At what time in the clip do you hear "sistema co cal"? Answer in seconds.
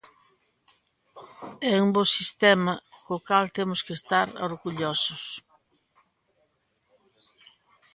2.17-3.45